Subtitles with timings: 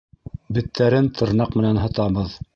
[0.57, 2.37] Беттәрен тырнаҡ менән һытабыҙ.